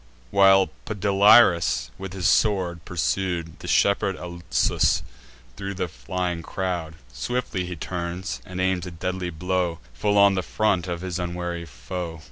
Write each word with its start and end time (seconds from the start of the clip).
While 0.31 0.71
Podalirius, 0.85 1.91
with 1.99 2.13
his 2.13 2.27
sword, 2.27 2.83
pursued 2.85 3.59
The 3.59 3.67
shepherd 3.67 4.17
Alsus 4.17 5.03
thro' 5.55 5.73
the 5.75 5.87
flying 5.87 6.41
crowd, 6.41 6.95
Swiftly 7.13 7.67
he 7.67 7.75
turns, 7.75 8.41
and 8.43 8.59
aims 8.59 8.87
a 8.87 8.89
deadly 8.89 9.29
blow 9.29 9.77
Full 9.93 10.17
on 10.17 10.33
the 10.33 10.41
front 10.41 10.87
of 10.87 11.01
his 11.01 11.19
unwary 11.19 11.67
foe. 11.67 12.19